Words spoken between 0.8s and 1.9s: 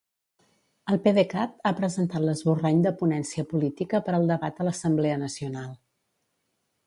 El PDeCAT ha